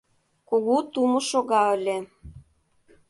[0.49, 1.97] Кугу тумо шога ыле.